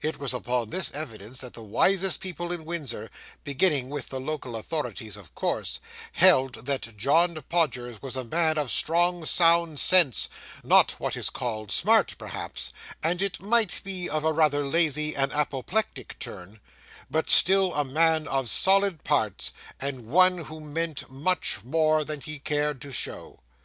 It 0.00 0.20
was 0.20 0.32
upon 0.32 0.70
this 0.70 0.92
evidence 0.94 1.38
that 1.40 1.54
the 1.54 1.64
wisest 1.64 2.20
people 2.20 2.52
in 2.52 2.64
Windsor 2.64 3.10
(beginning 3.42 3.90
with 3.90 4.10
the 4.10 4.20
local 4.20 4.54
authorities 4.54 5.16
of 5.16 5.34
course) 5.34 5.80
held 6.12 6.66
that 6.66 6.96
John 6.96 7.42
Podgers 7.48 8.00
was 8.00 8.14
a 8.14 8.22
man 8.22 8.58
of 8.58 8.70
strong, 8.70 9.24
sound 9.24 9.80
sense, 9.80 10.28
not 10.62 10.92
what 11.00 11.16
is 11.16 11.30
called 11.30 11.72
smart, 11.72 12.14
perhaps, 12.16 12.70
and 13.02 13.20
it 13.20 13.40
might 13.40 13.82
be 13.82 14.08
of 14.08 14.22
a 14.22 14.32
rather 14.32 14.64
lazy 14.64 15.16
and 15.16 15.32
apoplectic 15.32 16.16
turn, 16.20 16.60
but 17.10 17.28
still 17.28 17.74
a 17.74 17.84
man 17.84 18.28
of 18.28 18.48
solid 18.48 19.02
parts, 19.02 19.50
and 19.80 20.06
one 20.06 20.38
who 20.44 20.60
meant 20.60 21.10
much 21.10 21.64
more 21.64 22.04
than 22.04 22.20
he 22.20 22.38
cared 22.38 22.80
to 22.82 22.92
show. 22.92 23.40